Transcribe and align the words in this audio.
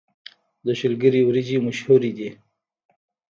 د 0.65 0.67
شولګرې 0.79 1.21
وريجې 1.27 1.57
مشهورې 1.67 2.11
دي 2.17 2.29